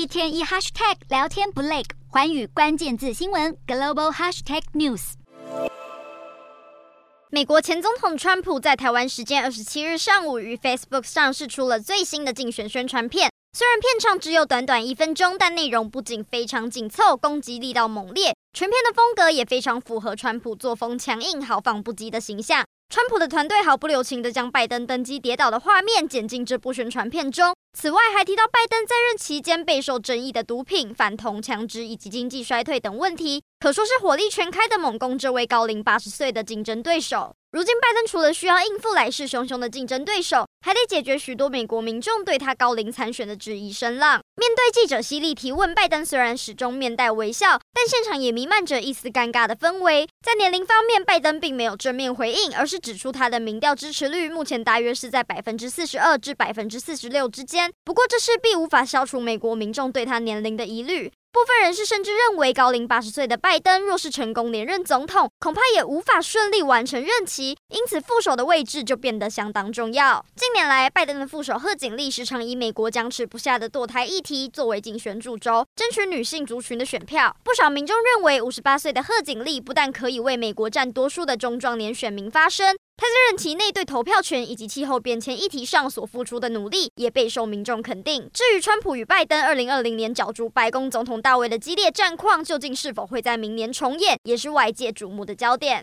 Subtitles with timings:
[0.00, 5.12] 一天一 hashtag 聊天不累，环宇关键字新闻 global hashtag news。
[7.28, 13.30] 美国前总统川普在台湾时间二十七日上午于 Facebook 上释出了最新的竞选宣传片。
[13.52, 22.64] 虽然片长只有短短一分钟，但内容不仅非常紧凑，攻击力道猛烈，全片的风格也非常符合川普作风强硬、豪放不羁的形象。
[22.88, 27.54] 川普的团队毫不留情地将拜登登机跌倒的画面剪进这部宣传片中。
[27.72, 37.36] 此外，还提到拜登在任期间备受争议的毒品、反同、枪支以及经济衰退等问题，可说是火力全开的猛攻这位高龄八十岁的竞争对手。
[37.52, 44.20] 如今，拜登除了需要应付来势汹汹的竞争对手，还得解决许多美国民众对他高龄参选的质疑声浪。
[44.36, 50.06] 面对记者犀利提问，拜登虽然始终面带微笑，但现场也弥漫着一丝尴尬的氛围。
[50.24, 57.72] 在年龄方面，拜登并没有正面回应，而是指出他的民调支持率目前大约是在百分之四十二至百分之四十六之间。
[57.84, 61.10] 不过，这势必无法消除美国民众对他年龄的疑虑。
[61.32, 70.24] 部分人士甚至认为，高龄八十岁的拜登若是成功连任总统，恐怕也无法顺利完成任期，因此副手的位置就变得相当重要。
[70.34, 77.34] 近年来，拜登的副手贺锦丽时常以美国僵持不下的堕胎议题作为竞选主轴，争取女性族群的选票。
[77.44, 82.76] 不少民众认为，五十八岁的贺锦丽不但可以为美国占多数的中壮年选民发声。
[83.00, 88.28] 他在任期内对投票权以及气候变迁议题上所付出的努力，也备受民众肯定。
[88.30, 95.78] 至于川普与拜登二零二零年角逐白宫总统大位的激烈战况，究竟是否会在明年重演，也是外界瞩目的焦点。